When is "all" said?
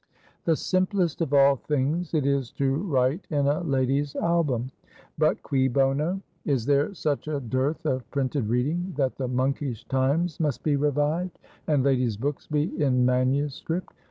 1.31-1.55